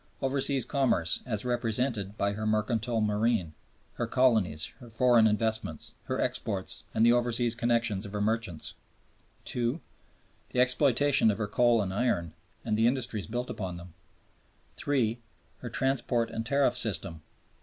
[0.19, 3.53] Overseas commerce as represented by her mercantile marine,
[3.93, 8.73] her colonies, her foreign investments, her exports, and the overseas connections of her merchants;
[9.55, 9.79] II.
[10.49, 12.33] The exploitation of her coal and iron
[12.65, 13.93] and the industries built upon them;
[14.87, 15.21] III.
[15.59, 17.21] Her transport and tariff system.